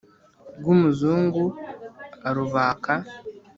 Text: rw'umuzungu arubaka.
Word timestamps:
rw'umuzungu 0.57 1.43
arubaka. 2.27 2.93